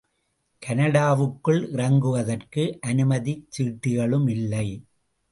[0.61, 4.65] கனடாவுக்குள் இறங்குவதற்கு அனுமதிச் சீட்டுகளுமில்லை.